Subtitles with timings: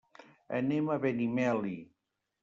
[0.59, 1.75] Anem a Benimeli.